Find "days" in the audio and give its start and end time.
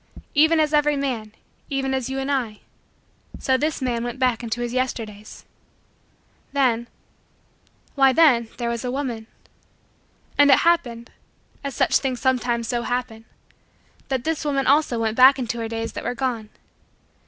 15.67-15.93